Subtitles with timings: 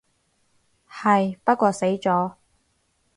[0.89, 2.33] 係，不過死咗